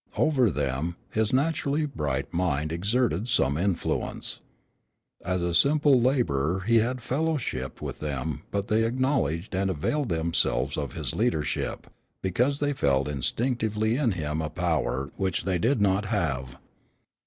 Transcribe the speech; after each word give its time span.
Over 0.17 0.49
them, 0.49 0.95
his 1.11 1.31
naturally 1.31 1.85
bright 1.85 2.33
mind 2.33 2.71
exerted 2.71 3.27
some 3.27 3.55
influence. 3.55 4.41
As 5.23 5.43
a 5.43 5.53
simple 5.53 6.01
laborer 6.01 6.61
he 6.61 6.77
had 6.77 7.01
fellowshipped 7.01 7.81
with 7.83 7.99
them 7.99 8.41
but 8.49 8.67
they 8.67 8.83
acknowledged 8.83 9.53
and 9.53 9.69
availed 9.69 10.09
themselves 10.09 10.75
of 10.75 10.93
his 10.93 11.13
leadership, 11.13 11.85
because 12.23 12.59
they 12.59 12.73
felt 12.73 13.07
instinctively 13.07 13.95
in 13.95 14.13
him 14.13 14.41
a 14.41 14.49
power 14.49 15.11
which 15.17 15.43
they 15.43 15.59
did 15.59 15.79
not 15.83 16.05
have. 16.05 16.57